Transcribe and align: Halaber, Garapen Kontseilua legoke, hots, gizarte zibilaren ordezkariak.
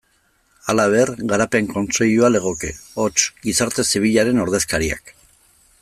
Halaber, 0.71 1.11
Garapen 1.33 1.67
Kontseilua 1.73 2.31
legoke, 2.37 2.71
hots, 3.05 3.27
gizarte 3.45 3.87
zibilaren 3.93 4.45
ordezkariak. 4.47 5.15